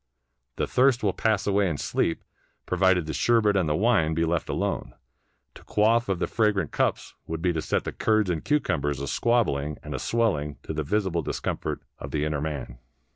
The 0.55 0.65
thirst 0.65 1.03
will 1.03 1.13
pass 1.13 1.45
away 1.45 1.69
in 1.69 1.77
sleep, 1.77 2.23
pro 2.65 2.75
vided 2.75 3.05
the 3.05 3.13
sherbet 3.13 3.55
and 3.55 3.69
the 3.69 3.75
wine 3.75 4.15
be 4.15 4.25
left 4.25 4.49
alone: 4.49 4.95
to 5.53 5.63
quaff 5.63 6.09
of 6.09 6.17
the 6.17 6.25
fragrant 6.25 6.71
cups 6.71 7.13
would 7.27 7.39
be 7.39 7.53
to 7.53 7.61
set 7.61 7.83
the 7.83 7.91
curds 7.91 8.31
and 8.31 8.43
cucum 8.43 8.81
bers 8.81 8.99
a 8.99 9.07
squabbling 9.07 9.77
and 9.83 9.93
a 9.93 9.99
swelling 9.99 10.57
to 10.63 10.73
the 10.73 10.81
visible 10.81 11.23
discom 11.23 11.61
fort 11.61 11.83
of 11.99 12.09
the 12.09 12.25
inner 12.25 12.41
man. 12.41 12.79